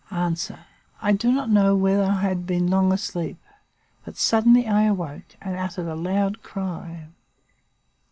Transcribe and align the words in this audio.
"A. 0.09 0.35
I 0.99 1.11
do 1.11 1.31
not 1.31 1.51
know 1.51 1.75
whether 1.75 2.01
I 2.03 2.21
had 2.21 2.47
been 2.47 2.71
long 2.71 2.91
asleep, 2.91 3.37
but 4.03 4.17
suddenly 4.17 4.65
I 4.67 4.85
awoke 4.85 5.35
and 5.43 5.55
uttered 5.55 5.87
a 5.87 5.93
loud 5.95 6.41
cry. 6.41 7.05